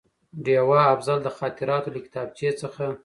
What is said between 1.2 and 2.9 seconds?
د خاطراتو له کتابچې څخه